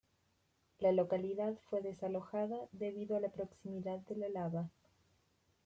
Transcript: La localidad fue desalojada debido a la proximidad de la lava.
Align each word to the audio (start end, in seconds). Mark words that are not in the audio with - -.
La 0.79 0.91
localidad 0.93 1.53
fue 1.69 1.83
desalojada 1.83 2.57
debido 2.71 3.15
a 3.15 3.19
la 3.19 3.29
proximidad 3.29 3.99
de 3.99 4.15
la 4.15 4.29
lava. 4.29 4.67